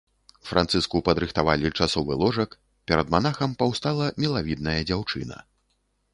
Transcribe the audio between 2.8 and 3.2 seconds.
перад